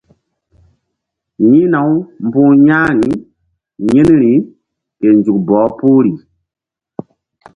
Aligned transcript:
Yi̧hna-u 1.49 1.95
mbu̧h 2.25 2.53
ya̧hri 2.67 3.13
yi̧nri 3.91 4.31
ke 4.99 5.07
nzuk 5.17 5.37
bɔh 5.47 5.67
puhri. 5.77 6.11